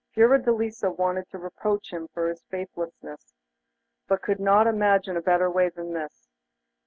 Fiordelisa 0.15 0.89
wanted 0.89 1.29
to 1.29 1.37
reproach 1.37 1.93
him 1.93 2.07
for 2.07 2.27
his 2.27 2.41
faithlessness, 2.49 3.35
and 4.09 4.21
could 4.23 4.39
not 4.39 4.65
imagine 4.65 5.15
a 5.15 5.21
better 5.21 5.47
way 5.47 5.69
than 5.69 5.93
this. 5.93 6.27